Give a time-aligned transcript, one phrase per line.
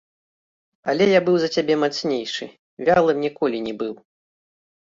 [0.93, 2.45] Але я быў за цябе мацнейшы,
[2.89, 3.93] вялым ніколі не быў.